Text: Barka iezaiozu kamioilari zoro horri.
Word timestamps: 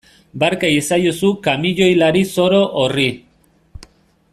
Barka 0.43 0.71
iezaiozu 0.75 1.29
kamioilari 1.49 2.25
zoro 2.39 2.63
horri. 2.85 3.09